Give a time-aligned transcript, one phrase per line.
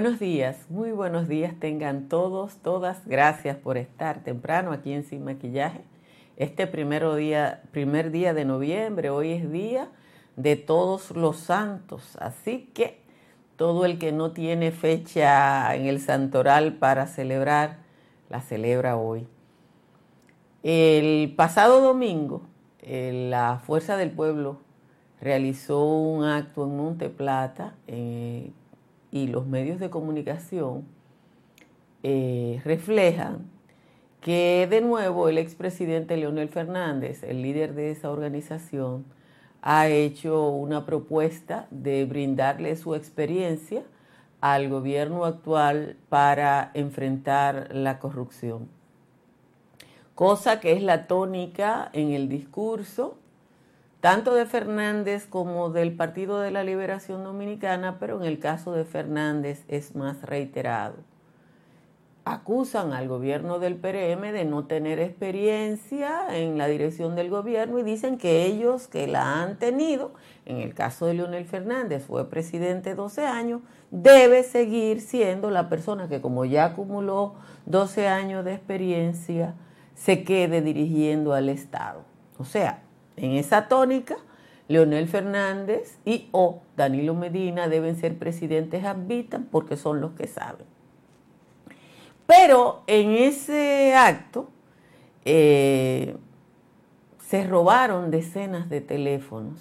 [0.00, 3.04] Buenos días, muy buenos días tengan todos, todas.
[3.04, 5.80] Gracias por estar temprano aquí en Sin Maquillaje.
[6.36, 9.88] Este primero día, primer día de noviembre, hoy es día
[10.36, 12.16] de todos los santos.
[12.20, 13.00] Así que
[13.56, 17.78] todo el que no tiene fecha en el santoral para celebrar,
[18.30, 19.26] la celebra hoy.
[20.62, 22.42] El pasado domingo,
[22.82, 24.60] eh, la Fuerza del Pueblo
[25.20, 28.52] realizó un acto en Monte Plata eh,
[29.10, 30.84] y los medios de comunicación
[32.02, 33.50] eh, reflejan
[34.20, 39.04] que de nuevo el expresidente Leonel Fernández, el líder de esa organización,
[39.62, 43.82] ha hecho una propuesta de brindarle su experiencia
[44.40, 48.68] al gobierno actual para enfrentar la corrupción.
[50.14, 53.18] Cosa que es la tónica en el discurso
[54.00, 58.84] tanto de Fernández como del Partido de la Liberación Dominicana, pero en el caso de
[58.84, 60.94] Fernández es más reiterado.
[62.24, 67.82] Acusan al gobierno del PRM de no tener experiencia en la dirección del gobierno y
[67.82, 70.12] dicen que ellos que la han tenido,
[70.44, 76.08] en el caso de Leonel Fernández, fue presidente 12 años, debe seguir siendo la persona
[76.08, 79.54] que como ya acumuló 12 años de experiencia,
[79.94, 82.02] se quede dirigiendo al Estado.
[82.38, 82.82] O sea,
[83.18, 84.16] en esa tónica,
[84.68, 90.66] Leonel Fernández y o Danilo Medina deben ser presidentes habitan porque son los que saben.
[92.26, 94.50] Pero en ese acto
[95.24, 96.16] eh,
[97.18, 99.58] se robaron decenas de teléfonos.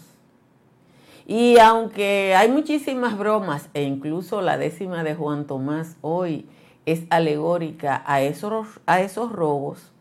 [1.26, 6.48] Y aunque hay muchísimas bromas, e incluso la décima de Juan Tomás hoy
[6.86, 9.92] es alegórica a esos, a esos robos,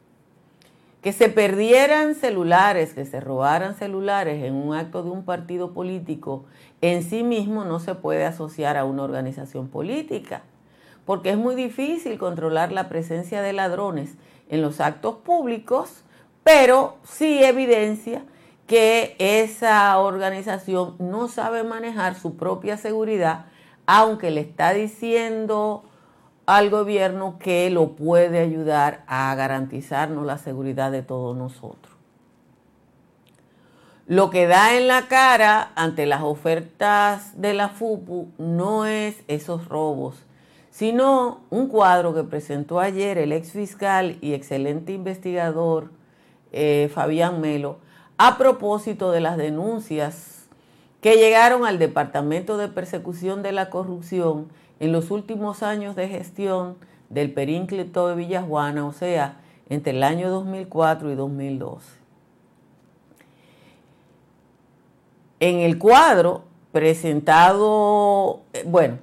[1.03, 6.45] que se perdieran celulares, que se robaran celulares en un acto de un partido político,
[6.81, 10.43] en sí mismo no se puede asociar a una organización política,
[11.05, 14.15] porque es muy difícil controlar la presencia de ladrones
[14.49, 16.03] en los actos públicos,
[16.43, 18.25] pero sí evidencia
[18.67, 23.47] que esa organización no sabe manejar su propia seguridad,
[23.87, 25.85] aunque le está diciendo
[26.47, 31.95] al gobierno que lo puede ayudar a garantizarnos la seguridad de todos nosotros.
[34.07, 39.69] Lo que da en la cara ante las ofertas de la FUPU no es esos
[39.69, 40.25] robos,
[40.71, 45.91] sino un cuadro que presentó ayer el ex fiscal y excelente investigador
[46.53, 47.79] eh, Fabián Melo
[48.17, 50.46] a propósito de las denuncias
[51.07, 54.49] que llegaron al Departamento de Persecución de la Corrupción
[54.81, 56.79] en los últimos años de gestión
[57.11, 59.37] del perínclito de Villajuana, o sea,
[59.69, 61.87] entre el año 2004 y 2012.
[65.39, 68.99] En el cuadro presentado, eh, bueno,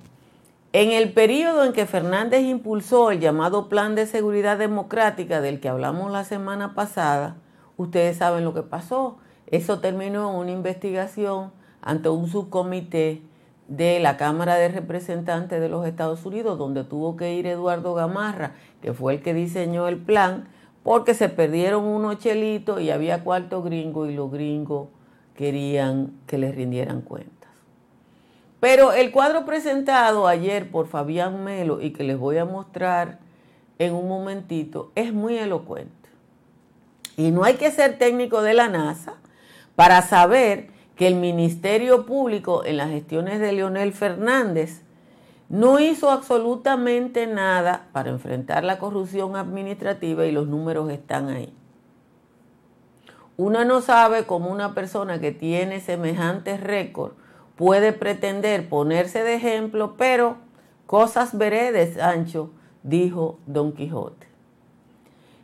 [0.73, 5.69] en el periodo en que Fernández impulsó el llamado Plan de Seguridad Democrática del que
[5.69, 7.37] hablamos la semana pasada,
[7.77, 9.19] ustedes saben lo que pasó.
[9.47, 13.21] Eso terminó en una investigación ante un subcomité
[13.67, 18.53] de la Cámara de Representantes de los Estados Unidos, donde tuvo que ir Eduardo Gamarra,
[18.81, 20.47] que fue el que diseñó el plan,
[20.83, 24.89] porque se perdieron unos chelitos y había cuarto gringo y los gringos
[25.35, 27.33] querían que les rindieran cuentas.
[28.59, 33.19] Pero el cuadro presentado ayer por Fabián Melo y que les voy a mostrar
[33.79, 35.91] en un momentito es muy elocuente.
[37.17, 39.15] Y no hay que ser técnico de la NASA
[39.75, 44.81] para saber que el Ministerio Público en las gestiones de Leonel Fernández
[45.49, 51.53] no hizo absolutamente nada para enfrentar la corrupción administrativa y los números están ahí.
[53.37, 57.15] Uno no sabe cómo una persona que tiene semejantes récords
[57.55, 60.37] puede pretender ponerse de ejemplo, pero
[60.85, 62.51] cosas veredes, Sancho,
[62.83, 64.32] dijo Don Quijote.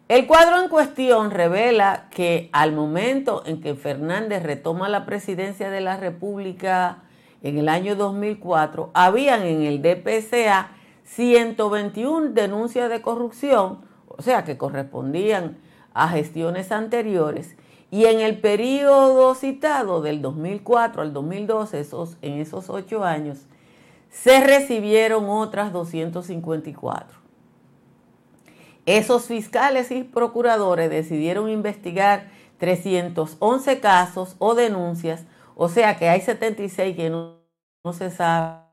[0.09, 5.81] El cuadro en cuestión revela que al momento en que Fernández retoma la presidencia de
[5.81, 7.03] la República
[7.43, 10.71] en el año 2004, habían en el DPCA
[11.03, 15.59] 121 denuncias de corrupción, o sea, que correspondían
[15.93, 17.55] a gestiones anteriores,
[17.91, 23.45] y en el periodo citado del 2004 al 2012, esos, en esos ocho años,
[24.09, 27.28] se recibieron otras 254.
[28.89, 35.25] Esos fiscales y procuradores decidieron investigar 311 casos o denuncias,
[35.55, 37.39] o sea que hay 76 que no,
[37.93, 38.63] se sabe.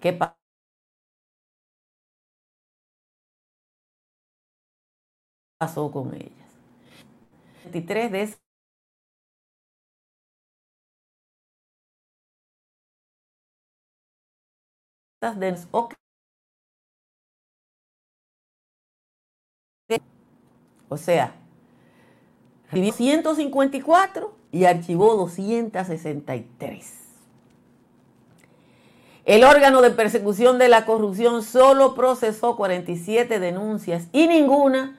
[0.00, 0.18] qué
[5.58, 6.32] pasó con ellas.
[7.64, 8.49] 23 de
[15.20, 15.58] de
[20.88, 21.34] o sea,
[22.70, 26.96] 154 y archivó 263.
[29.26, 34.98] El órgano de persecución de la corrupción solo procesó 47 denuncias y ninguna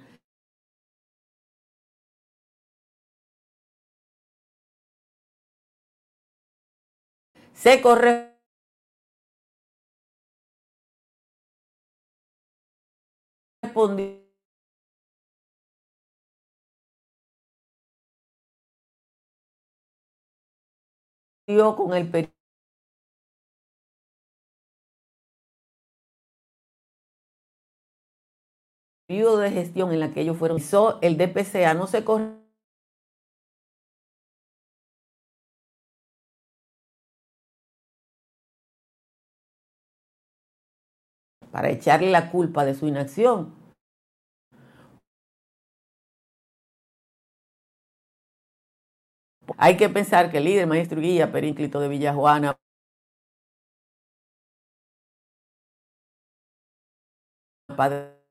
[7.55, 7.81] se
[13.87, 14.21] correspondió
[21.75, 22.09] con el
[29.07, 30.59] periodo de gestión en la que ellos fueron,
[31.01, 32.03] el DPCA no se
[41.51, 43.60] para echarle la culpa de su inacción.
[49.57, 52.57] Hay que pensar que el líder, maestro guía, Perínclito de Villajuana,
[57.75, 58.21] padre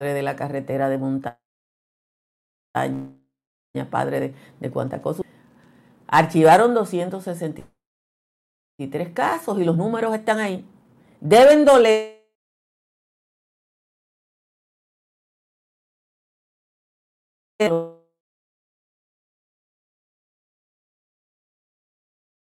[0.00, 1.38] de la carretera de montaña,
[3.90, 4.70] padre de, de
[5.02, 5.22] cosa,
[6.06, 10.64] archivaron 263 casos y los números están ahí.
[11.20, 12.20] Deben doler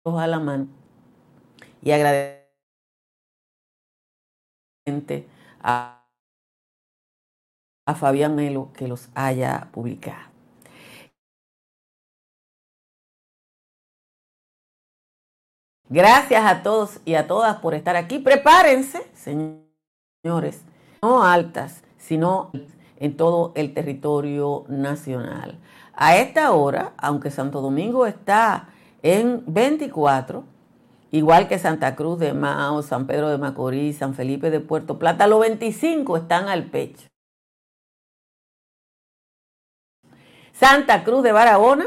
[0.04, 0.66] a la mano
[1.82, 2.40] y agradecemos
[5.60, 6.02] a,
[7.86, 10.30] a Fabián Melo que los haya publicado.
[15.90, 18.20] Gracias a todos y a todas por estar aquí.
[18.20, 20.62] Prepárense, señores,
[21.02, 22.52] no altas, sino
[22.96, 25.58] en todo el territorio nacional.
[25.92, 28.68] A esta hora, aunque Santo Domingo está
[29.02, 30.44] en 24,
[31.10, 35.26] igual que Santa Cruz de Mao, San Pedro de Macorís, San Felipe de Puerto Plata,
[35.26, 37.08] los 25 están al pecho.
[40.52, 41.86] Santa Cruz de Barahona,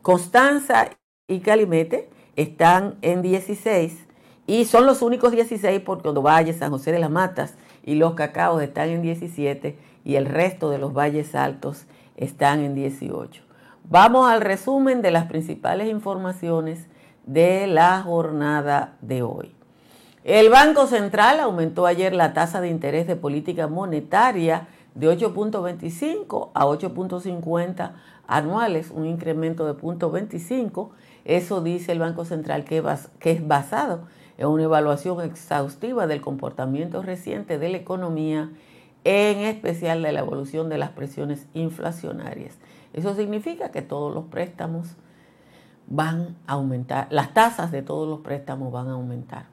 [0.00, 0.88] Constanza
[1.28, 4.06] y Calimete están en 16
[4.46, 8.14] y son los únicos 16 porque cuando Valle, San José de las Matas y los
[8.14, 11.84] Cacaos están en 17 y el resto de los valles altos
[12.16, 13.42] están en 18.
[13.84, 16.86] Vamos al resumen de las principales informaciones
[17.26, 19.54] de la jornada de hoy.
[20.24, 26.66] El Banco Central aumentó ayer la tasa de interés de política monetaria de 8.25 a
[26.66, 27.92] 8.50
[28.26, 30.90] anuales, un incremento de 0.25.
[31.24, 32.82] Eso dice el Banco Central que
[33.20, 34.02] es basado
[34.38, 38.50] en una evaluación exhaustiva del comportamiento reciente de la economía,
[39.04, 42.58] en especial de la evolución de las presiones inflacionarias.
[42.92, 44.96] Eso significa que todos los préstamos
[45.86, 49.46] van a aumentar, las tasas de todos los préstamos van a aumentar.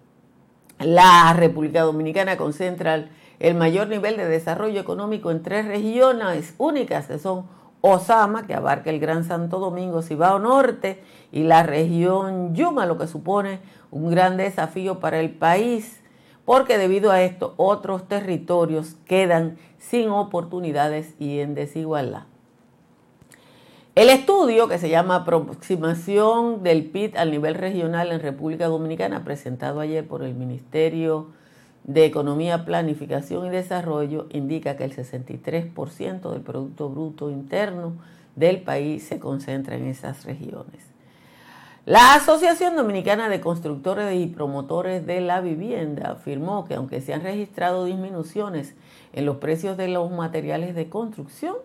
[0.79, 7.19] La República Dominicana concentra el mayor nivel de desarrollo económico en tres regiones únicas, que
[7.19, 7.46] son
[7.81, 13.08] Osama, que abarca el Gran Santo Domingo, Cibao Norte, y la región Yuma, lo que
[13.08, 13.60] supone
[13.91, 16.01] un gran desafío para el país,
[16.43, 22.24] porque debido a esto otros territorios quedan sin oportunidades y en desigualdad.
[23.96, 29.79] El estudio, que se llama Aproximación del PIB al nivel regional en República Dominicana, presentado
[29.79, 31.27] ayer por el Ministerio
[31.89, 37.93] de Economía, Planificación y Desarrollo indica que el 63% del Producto Bruto Interno
[38.36, 40.84] del país se concentra en esas regiones.
[41.88, 47.24] La Asociación Dominicana de Constructores y Promotores de la Vivienda afirmó que aunque se han
[47.24, 48.75] registrado disminuciones
[49.12, 51.55] en los precios de los materiales de construcción,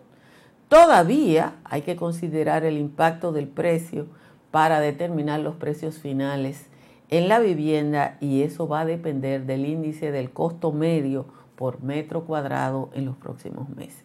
[0.69, 4.07] todavía hay que considerar el impacto del precio
[4.49, 6.65] para determinar los precios finales
[7.09, 12.25] en la vivienda y eso va a depender del índice del costo medio por metro
[12.25, 14.03] cuadrado en los próximos meses.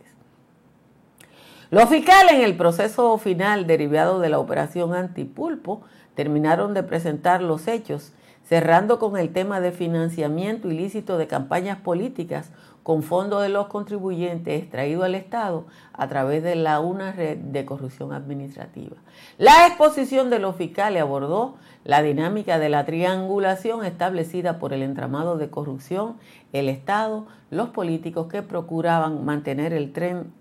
[1.70, 5.82] Los fiscales en el proceso final derivado de la operación antipulpo
[6.14, 12.50] terminaron de presentar los hechos cerrando con el tema de financiamiento ilícito de campañas políticas
[12.82, 17.64] con fondos de los contribuyentes extraídos al Estado a través de la una red de
[17.64, 18.96] corrupción administrativa.
[19.38, 25.36] La exposición de los fiscales abordó la dinámica de la triangulación establecida por el entramado
[25.36, 26.16] de corrupción,
[26.52, 30.32] el Estado, los políticos que procuraban mantener el tren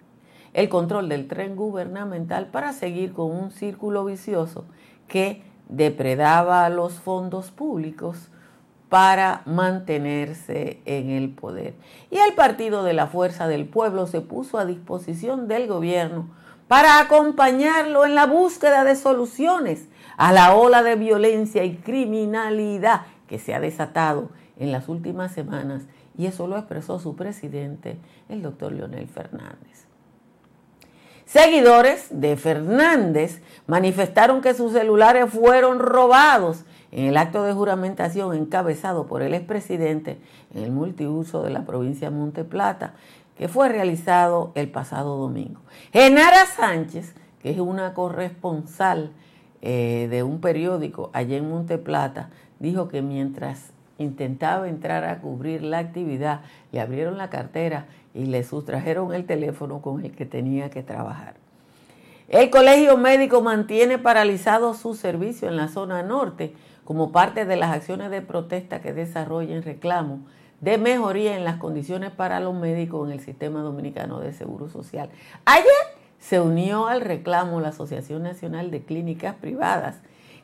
[0.53, 4.65] el control del tren gubernamental para seguir con un círculo vicioso
[5.07, 8.29] que depredaba los fondos públicos
[8.89, 11.75] para mantenerse en el poder.
[12.09, 16.29] Y el Partido de la Fuerza del Pueblo se puso a disposición del gobierno
[16.67, 23.39] para acompañarlo en la búsqueda de soluciones a la ola de violencia y criminalidad que
[23.39, 25.83] se ha desatado en las últimas semanas
[26.17, 29.85] y eso lo expresó su presidente, el doctor Leonel Fernández.
[31.25, 39.05] Seguidores de Fernández manifestaron que sus celulares fueron robados en el acto de juramentación encabezado
[39.05, 40.17] por el expresidente
[40.53, 42.93] en el multiuso de la provincia de Monte Plata,
[43.37, 45.61] que fue realizado el pasado domingo.
[45.93, 49.11] Genara Sánchez, que es una corresponsal
[49.61, 52.29] eh, de un periódico allá en Monte Plata,
[52.59, 56.41] dijo que mientras intentaba entrar a cubrir la actividad,
[56.71, 61.35] le abrieron la cartera y le sustrajeron el teléfono con el que tenía que trabajar.
[62.29, 66.53] El Colegio Médico mantiene paralizado su servicio en la zona norte
[66.89, 70.21] como parte de las acciones de protesta que desarrolla en reclamo
[70.59, 75.11] de mejoría en las condiciones para los médicos en el sistema dominicano de seguro social.
[75.45, 75.67] Ayer
[76.17, 79.97] se unió al reclamo la Asociación Nacional de Clínicas Privadas,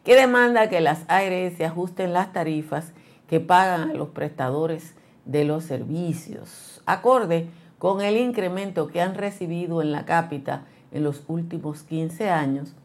[0.04, 2.94] que demanda que las ARS ajusten las tarifas
[3.28, 4.94] que pagan a los prestadores
[5.25, 7.48] de los servicios, acorde
[7.80, 12.75] con el incremento que han recibido en la cápita en los últimos 15 años,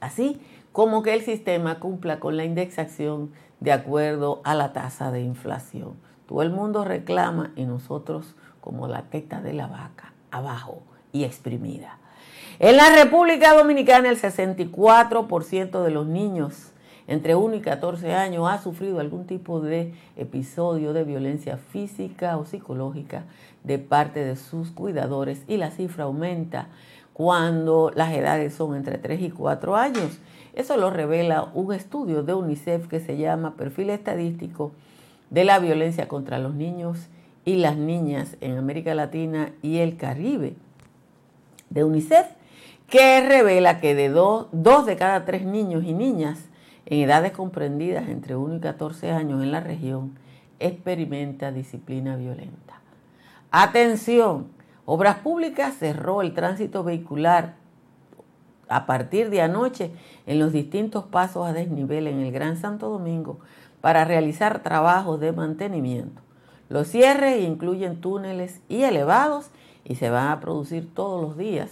[0.00, 0.40] así
[0.72, 5.94] como que el sistema cumpla con la indexación de acuerdo a la tasa de inflación.
[6.26, 11.98] Todo el mundo reclama y nosotros como la teta de la vaca, abajo y exprimida.
[12.58, 16.72] En la República Dominicana el 64% de los niños
[17.08, 22.44] entre 1 y 14 años ha sufrido algún tipo de episodio de violencia física o
[22.44, 23.24] psicológica
[23.64, 26.68] de parte de sus cuidadores y la cifra aumenta
[27.12, 30.18] cuando las edades son entre 3 y 4 años.
[30.54, 34.72] Eso lo revela un estudio de UNICEF que se llama Perfil Estadístico
[35.30, 37.08] de la Violencia contra los Niños
[37.44, 40.54] y las Niñas en América Latina y el Caribe
[41.70, 42.26] de UNICEF,
[42.88, 44.50] que revela que de dos,
[44.84, 46.50] de cada tres niños y niñas
[46.84, 50.18] en edades comprendidas entre 1 y 14 años en la región
[50.60, 52.80] experimenta disciplina violenta.
[53.50, 54.48] Atención,
[54.84, 57.54] Obras Públicas cerró el tránsito vehicular
[58.68, 59.90] a partir de anoche
[60.26, 63.38] en los distintos pasos a desnivel en el Gran Santo Domingo
[63.80, 66.22] para realizar trabajos de mantenimiento.
[66.68, 69.50] Los cierres incluyen túneles y elevados
[69.84, 71.70] y se van a producir todos los días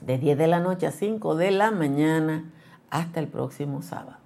[0.00, 2.50] de 10 de la noche a 5 de la mañana
[2.90, 4.16] hasta el próximo sábado.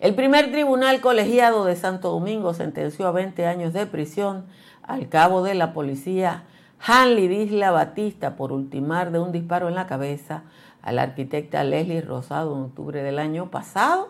[0.00, 4.44] El primer tribunal colegiado de Santo Domingo sentenció a 20 años de prisión
[4.82, 6.44] al cabo de la policía
[6.86, 10.42] Hanley Disla Batista por ultimar de un disparo en la cabeza
[10.82, 14.08] a la arquitecta Leslie Rosado en octubre del año pasado.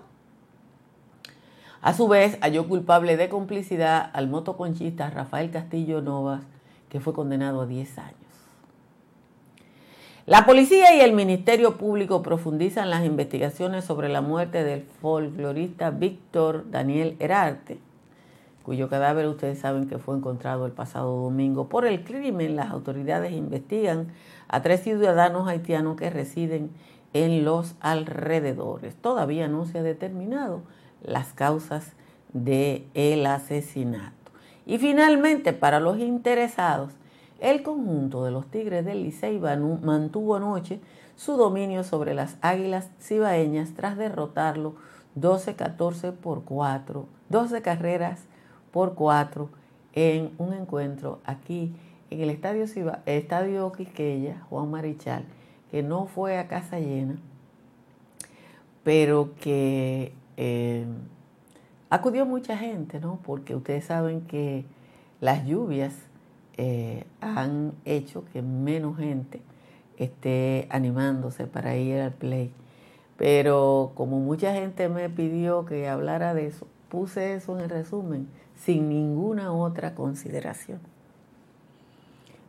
[1.83, 6.43] A su vez, halló culpable de complicidad al motoconchista Rafael Castillo Novas,
[6.89, 8.15] que fue condenado a 10 años.
[10.27, 16.71] La policía y el Ministerio Público profundizan las investigaciones sobre la muerte del folclorista Víctor
[16.71, 17.79] Daniel Herarte
[18.71, 21.69] cuyo cadáver ustedes saben que fue encontrado el pasado domingo.
[21.69, 24.13] Por el crimen, las autoridades investigan
[24.47, 26.71] a tres ciudadanos haitianos que residen
[27.13, 28.95] en los alrededores.
[28.95, 30.63] Todavía no se ha determinado
[31.03, 31.95] las causas
[32.33, 34.31] del el asesinato.
[34.67, 36.93] Y finalmente, para los interesados,
[37.41, 39.41] el conjunto de los Tigres del Licey
[39.83, 40.79] mantuvo anoche
[41.17, 44.77] su dominio sobre las Águilas Cibaeñas tras derrotarlo
[45.19, 48.30] 12-14 por 4, 12 carreras
[48.71, 49.49] por cuatro
[49.95, 51.73] en un encuentro aquí
[52.11, 52.65] en el Estadio,
[53.07, 55.25] Estadio Quisqueya, Juan Marichal,
[55.71, 57.17] que no fue a casa llena,
[58.83, 60.87] pero que eh,
[61.89, 63.21] acudió mucha gente, ¿no?
[63.23, 64.65] Porque ustedes saben que
[65.21, 65.95] las lluvias
[66.57, 69.41] eh, han hecho que menos gente
[69.97, 72.53] esté animándose para ir al play.
[73.17, 78.29] Pero como mucha gente me pidió que hablara de eso, puse eso en el resumen
[78.65, 80.81] sin ninguna otra consideración.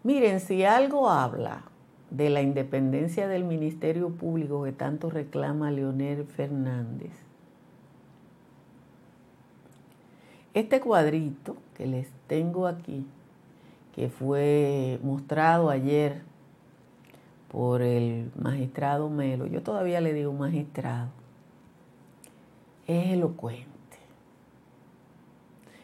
[0.03, 1.63] Miren, si algo habla
[2.09, 7.11] de la independencia del Ministerio Público que tanto reclama Leonel Fernández,
[10.53, 13.05] Este cuadrito que les tengo aquí,
[13.95, 16.23] que fue mostrado ayer
[17.49, 21.09] por el magistrado Melo, yo todavía le digo magistrado,
[22.85, 23.70] es elocuente.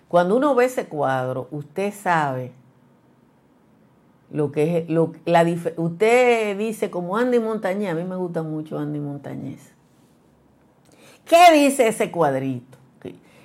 [0.08, 2.54] Cuando uno ve ese cuadro, usted sabe
[4.30, 5.46] lo que es, lo, la,
[5.78, 9.74] usted dice como Andy Montañez, a mí me gusta mucho Andy Montañez.
[11.26, 12.78] ¿Qué dice ese cuadrito?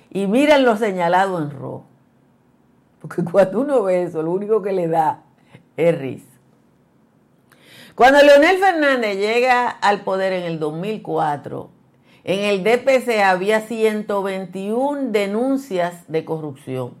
[0.09, 1.85] Y miren lo señalado en rojo.
[3.01, 5.23] Porque cuando uno ve eso, lo único que le da
[5.75, 6.25] es risa.
[7.95, 11.69] Cuando Leonel Fernández llega al poder en el 2004,
[12.23, 16.93] en el DPC había 121 denuncias de corrupción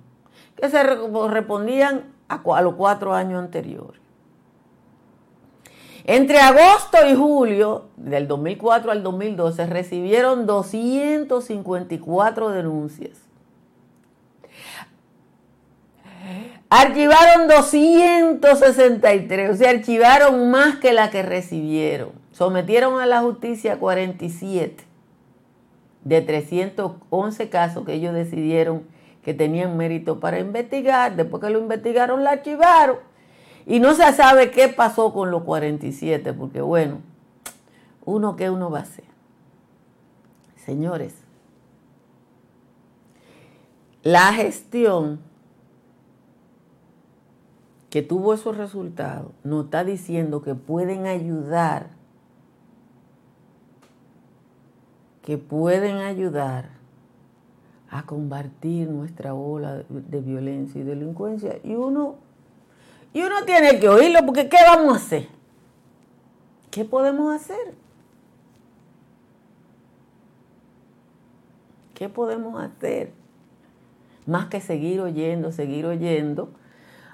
[0.55, 4.01] que se respondían a, los cuatro años anteriores.
[6.05, 13.21] Entre agosto y julio del 2004 al 2012 recibieron 254 denuncias.
[16.69, 22.11] Archivaron 263, o sea, archivaron más que la que recibieron.
[22.31, 24.92] Sometieron a la justicia 47
[26.03, 28.83] de 311 casos que ellos decidieron
[29.23, 31.15] que tenían mérito para investigar.
[31.15, 32.97] Después que lo investigaron, la archivaron.
[33.65, 36.99] Y no se sabe qué pasó con los 47, porque bueno,
[38.03, 39.05] uno que uno va a hacer.
[40.57, 41.15] Señores,
[44.03, 45.21] la gestión
[47.89, 51.91] que tuvo esos resultados nos está diciendo que pueden ayudar,
[55.23, 56.69] que pueden ayudar
[57.89, 61.59] a combatir nuestra ola de violencia y delincuencia.
[61.63, 62.15] Y uno,
[63.13, 65.27] y uno tiene que oírlo porque ¿qué vamos a hacer?
[66.71, 67.73] ¿Qué podemos hacer?
[71.93, 73.11] ¿Qué podemos hacer?
[74.25, 76.49] Más que seguir oyendo, seguir oyendo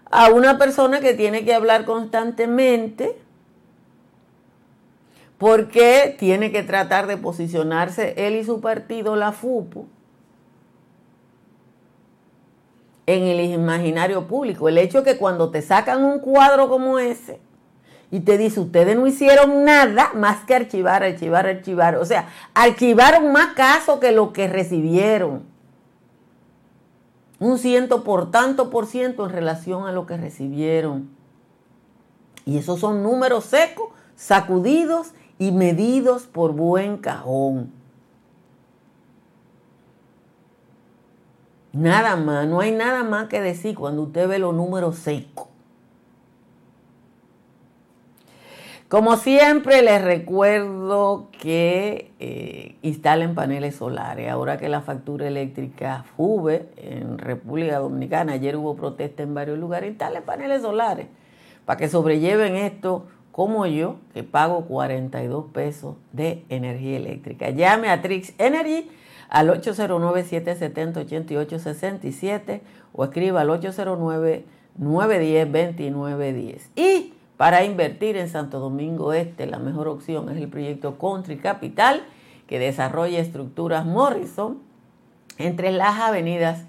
[0.09, 3.18] a una persona que tiene que hablar constantemente
[5.39, 9.85] porque tiene que tratar de posicionarse él y su partido, la FUPO,
[13.07, 14.67] en el imaginario público.
[14.67, 17.39] El hecho que cuando te sacan un cuadro como ese
[18.11, 21.95] y te dice, ustedes no hicieron nada más que archivar, archivar, archivar.
[21.95, 25.43] O sea, archivaron más casos que lo que recibieron.
[27.39, 31.09] Un ciento por tanto por ciento en relación a lo que recibieron.
[32.45, 37.71] Y esos son números secos, sacudidos y medidos por buen cajón.
[41.71, 45.47] Nada más, no hay nada más que decir cuando usted ve los números secos.
[48.89, 54.31] Como siempre, les recuerdo que eh, instalen paneles solares.
[54.31, 59.91] Ahora que la factura eléctrica sube en República Dominicana, ayer hubo protesta en varios lugares,
[59.91, 61.05] instalen paneles solares
[61.65, 63.05] para que sobrelleven esto
[63.39, 67.51] como yo, que pago 42 pesos de energía eléctrica.
[67.51, 68.89] Llame a Trix Energy
[69.29, 72.59] al 809-770-8867
[72.91, 73.47] o escriba al
[74.77, 76.63] 809-910-2910.
[76.75, 82.03] Y para invertir en Santo Domingo Este, la mejor opción es el proyecto Country Capital,
[82.45, 84.59] que desarrolla estructuras Morrison
[85.37, 86.65] entre las avenidas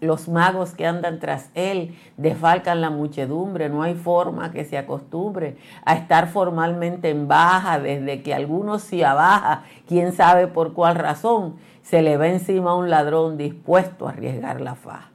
[0.00, 5.58] los magos que andan tras él desfalcan la muchedumbre, no hay forma que se acostumbre
[5.84, 11.56] a estar formalmente en baja desde que algunos se abaja, quién sabe por cuál razón,
[11.82, 15.11] se le va encima a un ladrón dispuesto a arriesgar la faja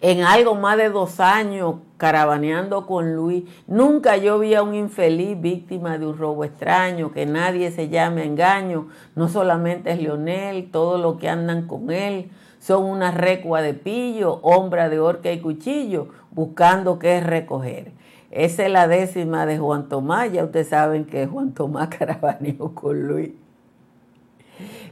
[0.00, 5.38] en algo más de dos años caravaneando con Luis, nunca yo vi a un infeliz
[5.40, 11.00] víctima de un robo extraño, que nadie se llame engaño, no solamente es Leonel, todos
[11.00, 16.08] los que andan con él son una recua de pillo, hombra de horca y cuchillo,
[16.30, 17.92] buscando qué recoger.
[18.30, 23.08] Esa es la décima de Juan Tomás, ya ustedes saben que Juan Tomás caravaneó con
[23.08, 23.30] Luis.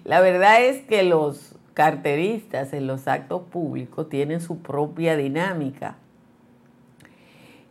[0.04, 5.94] La verdad es que los carteristas en los actos públicos tienen su propia dinámica.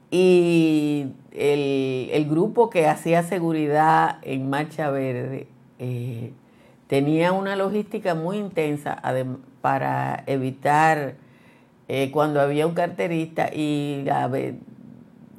[0.09, 6.31] Y el, grupo que hacía seguridad en Marcha Verde eh,
[6.87, 9.01] tenía una logística muy intensa
[9.59, 11.15] para evitar
[11.89, 14.05] eh, cuando había un carterista y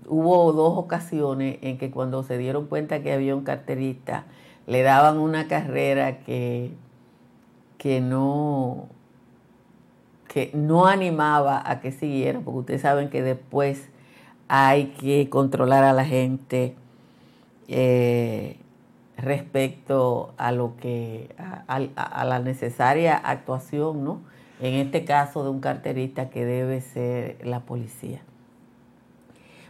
[0.06, 4.26] hubo dos ocasiones en que cuando se dieron cuenta que había un carterista
[4.66, 6.72] le daban una carrera que
[7.78, 8.88] que no,
[10.26, 13.88] que no animaba a que siguiera, porque ustedes saben que después
[14.48, 16.74] hay que controlar a la gente
[17.68, 18.56] eh,
[19.16, 24.20] respecto a lo que a, la necesaria actuación, ¿no?
[24.60, 28.20] En este caso de un carterista que debe ser la policía.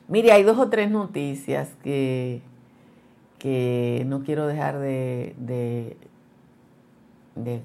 [0.07, 2.41] Mire, hay dos o tres noticias que,
[3.39, 5.97] que no quiero dejar de, de,
[7.35, 7.61] de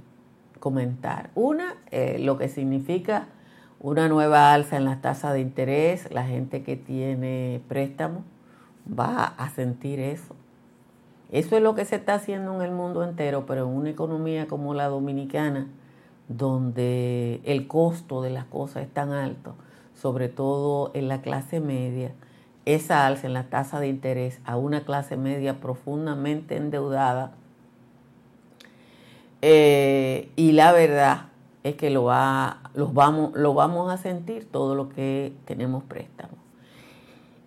[0.63, 1.29] comentar.
[1.35, 3.27] Una, eh, lo que significa
[3.81, 6.09] una nueva alza en las tasas de interés.
[6.09, 8.23] La gente que tiene préstamo
[8.87, 10.37] va a sentir eso.
[11.33, 14.47] Eso es lo que se está haciendo en el mundo entero, pero en una economía
[14.47, 15.67] como la dominicana,
[16.29, 19.55] donde el costo de las cosas es tan alto,
[19.93, 22.13] sobre todo en la clase media,
[22.63, 27.33] esa alza en la tasa de interés a una clase media profundamente endeudada
[29.45, 31.25] eh, y la verdad
[31.63, 36.37] es que lo, va, los vamos, lo vamos a sentir todo lo que tenemos préstamos.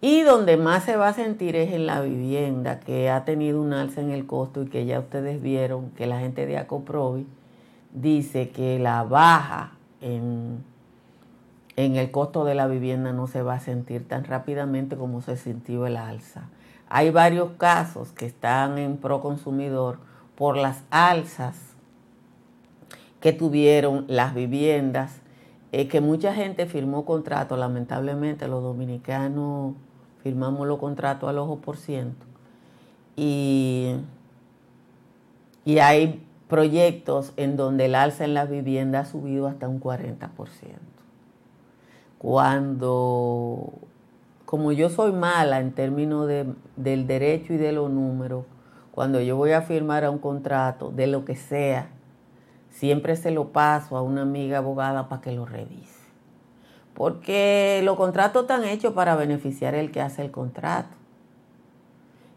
[0.02, 3.72] Y donde más se va a sentir es en la vivienda, que ha tenido un
[3.72, 7.26] alza en el costo y que ya ustedes vieron que la gente de Acoprovi
[7.94, 10.62] dice que la baja en,
[11.76, 15.38] en el costo de la vivienda no se va a sentir tan rápidamente como se
[15.38, 16.50] sintió el alza.
[16.90, 19.98] Hay varios casos que están en pro consumidor
[20.36, 21.75] por las alzas
[23.26, 25.20] que tuvieron las viviendas,
[25.72, 29.74] eh, que mucha gente firmó contratos, lamentablemente los dominicanos
[30.22, 32.24] firmamos los contratos al ojo por ciento.
[33.16, 33.96] Y,
[35.64, 40.28] y hay proyectos en donde el alza en las viviendas ha subido hasta un 40%.
[42.18, 43.72] Cuando,
[44.44, 48.44] como yo soy mala en términos de, del derecho y de los números,
[48.92, 51.90] cuando yo voy a firmar un contrato de lo que sea,
[52.76, 56.06] siempre se lo paso a una amiga abogada para que lo revise.
[56.94, 60.94] Porque los contratos están hechos para beneficiar el que hace el contrato.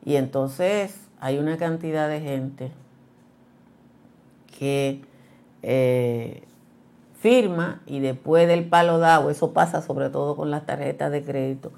[0.06, 2.72] Y entonces hay una cantidad de gente
[4.58, 5.02] que
[5.62, 6.44] eh,
[7.20, 11.72] firma y después del palo dado, eso pasa sobre todo con las tarjetas de crédito,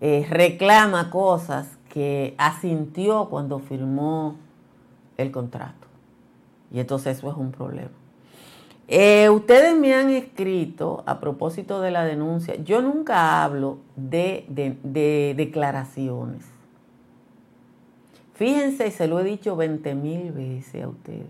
[0.00, 4.36] eh, reclama cosas que asintió cuando firmó
[5.18, 5.87] el contrato.
[6.72, 7.90] Y entonces eso es un problema.
[8.88, 12.54] Eh, ustedes me han escrito a propósito de la denuncia.
[12.56, 16.44] Yo nunca hablo de, de declaraciones.
[18.34, 21.26] Fíjense, se lo he dicho 20 mil veces a ustedes.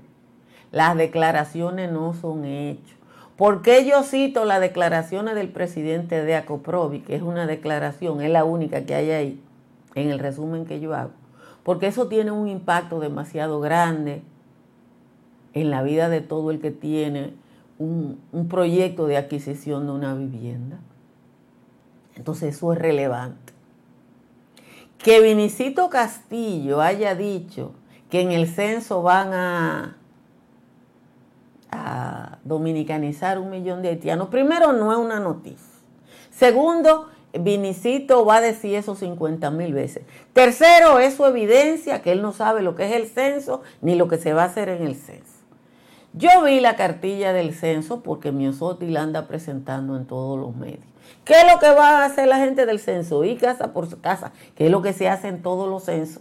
[0.71, 2.97] Las declaraciones no son hechos.
[3.37, 8.31] ¿Por qué yo cito las declaraciones del presidente de Acoprovi, que es una declaración, es
[8.31, 9.41] la única que hay ahí,
[9.95, 11.13] en el resumen que yo hago?
[11.63, 14.23] Porque eso tiene un impacto demasiado grande
[15.55, 17.35] en la vida de todo el que tiene
[17.79, 20.79] un, proyecto de adquisición de una vivienda.
[22.17, 23.53] Entonces eso es relevante.
[24.99, 27.73] Que Vinicito Castillo haya dicho
[28.11, 29.97] que en el censo van a,
[31.71, 35.79] a dominicanizar un millón de haitianos, primero no es una noticia.
[36.31, 40.03] Segundo, Vinicito va a decir eso 50 mil veces.
[40.33, 44.19] Tercero, eso evidencia que él no sabe lo que es el censo ni lo que
[44.19, 45.38] se va a hacer en el censo.
[46.19, 50.85] Yo vi la cartilla del censo porque Miosotti la anda presentando en todos los medios.
[51.25, 53.23] ¿Qué es lo que va a hacer la gente del censo?
[53.23, 56.21] Ir casa por casa, que es lo que se hace en todos los censos.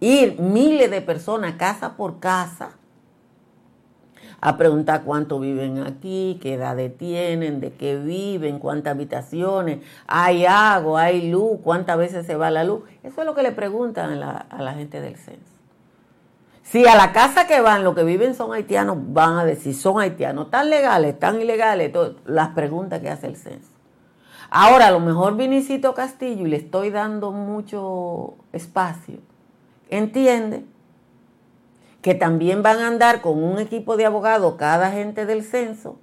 [0.00, 2.70] Ir miles de personas casa por casa
[4.40, 11.04] a preguntar cuánto viven aquí, qué edad tienen, de qué viven, cuántas habitaciones, hay agua,
[11.04, 12.82] hay luz, cuántas veces se va la luz.
[13.04, 15.55] Eso es lo que le preguntan a la, a la gente del censo.
[16.66, 20.00] Si a la casa que van, los que viven son haitianos, van a decir, son
[20.00, 21.92] haitianos, tan legales, tan ilegales,
[22.24, 23.70] las preguntas que hace el censo.
[24.50, 29.20] Ahora, a lo mejor Vinicito Castillo, y le estoy dando mucho espacio,
[29.90, 30.64] entiende
[32.02, 36.00] que también van a andar con un equipo de abogados cada gente del censo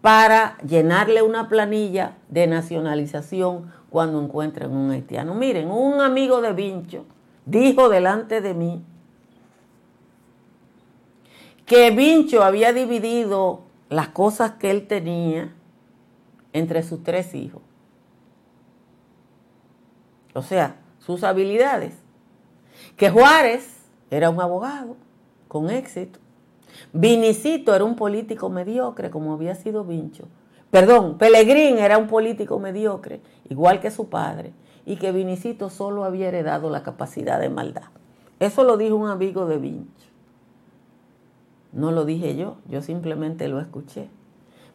[0.00, 5.34] para llenarle una planilla de nacionalización cuando encuentren un haitiano.
[5.34, 7.04] Miren, un amigo de Vincho
[7.44, 8.82] dijo delante de mí
[11.70, 15.54] que Vincho había dividido las cosas que él tenía
[16.52, 17.62] entre sus tres hijos.
[20.34, 21.94] O sea, sus habilidades.
[22.96, 24.96] Que Juárez era un abogado
[25.46, 26.18] con éxito.
[26.92, 30.24] Vinicito era un político mediocre, como había sido Vincho.
[30.72, 34.52] Perdón, Pelegrín era un político mediocre, igual que su padre,
[34.84, 37.90] y que Vinicito solo había heredado la capacidad de maldad.
[38.40, 40.09] Eso lo dijo un amigo de Vincho.
[41.72, 44.08] No lo dije yo, yo simplemente lo escuché.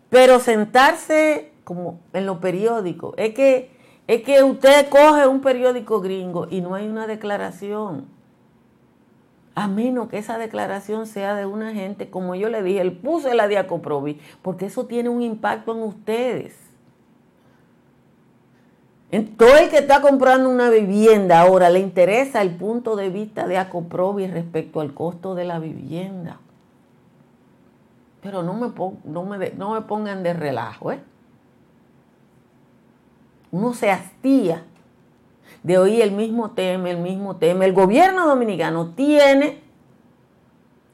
[0.10, 3.72] Pero sentarse como en los periódicos, es que,
[4.08, 8.06] es que usted coge un periódico gringo y no hay una declaración.
[9.56, 13.34] A menos que esa declaración sea de una gente, como yo le dije, él puse
[13.34, 16.66] la Diacoprovi, porque eso tiene un impacto en ustedes.
[19.12, 23.48] En todo el que está comprando una vivienda ahora le interesa el punto de vista
[23.48, 26.40] de Acoprovi respecto al costo de la vivienda.
[28.26, 28.72] Pero no me,
[29.04, 31.00] no me, no me pongan de relajo, ¿eh?
[33.52, 34.64] Uno se hastía
[35.62, 37.66] de oír el mismo tema, el mismo tema.
[37.66, 39.62] El gobierno dominicano tiene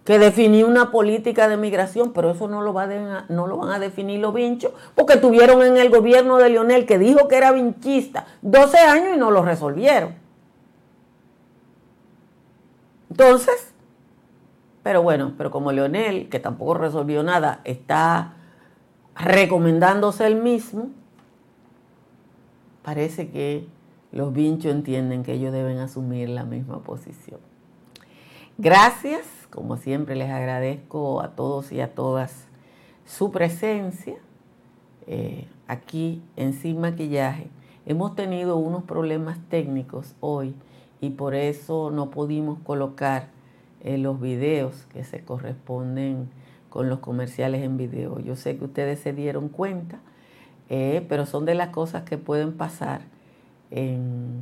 [0.03, 2.85] que definir una política de migración, pero eso no lo, va
[3.29, 6.97] no lo van a definir los vinchos, porque tuvieron en el gobierno de Lionel, que
[6.97, 10.15] dijo que era vinchista, 12 años y no lo resolvieron.
[13.09, 13.70] Entonces,
[14.83, 18.33] pero bueno, pero como Leonel, que tampoco resolvió nada, está
[19.15, 20.89] recomendándose el mismo,
[22.81, 23.67] parece que
[24.11, 27.39] los vinchos entienden que ellos deben asumir la misma posición.
[28.57, 32.47] Gracias, como siempre les agradezco a todos y a todas
[33.05, 34.17] su presencia
[35.07, 37.49] eh, aquí en Sin Maquillaje.
[37.85, 40.53] Hemos tenido unos problemas técnicos hoy
[40.99, 43.29] y por eso no pudimos colocar
[43.83, 46.29] los videos que se corresponden
[46.71, 48.19] con los comerciales en video.
[48.19, 49.99] Yo sé que ustedes se dieron cuenta,
[50.69, 53.01] eh, pero son de las cosas que pueden pasar
[53.71, 54.41] en,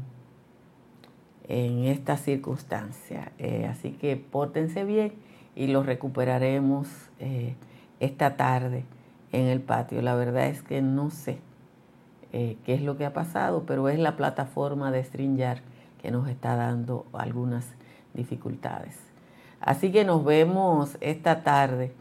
[1.47, 3.31] en esta circunstancia.
[3.39, 5.13] Eh, así que pórtense bien
[5.55, 6.87] y los recuperaremos
[7.19, 7.55] eh,
[7.99, 8.85] esta tarde
[9.31, 10.03] en el patio.
[10.03, 11.39] La verdad es que no sé
[12.31, 15.61] qué es lo que ha pasado, pero es la plataforma de StreamYard
[15.99, 17.65] que nos está dando algunas
[18.13, 19.08] dificultades.
[19.61, 21.93] Así que nos vemos esta tarde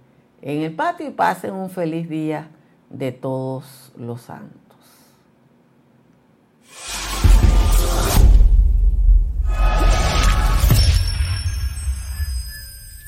[0.43, 2.49] en el patio y pasen un feliz día
[2.91, 4.68] de todos los santos.